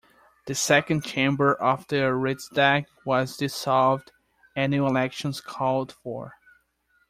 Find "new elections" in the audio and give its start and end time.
4.71-5.41